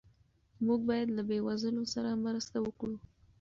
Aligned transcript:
موږ 0.65 0.79
باید 0.89 1.07
له 1.17 1.23
بې 1.29 1.37
وزلو 1.47 1.83
سره 1.93 2.21
مرسته 2.25 2.57
وکړو. 2.65 2.97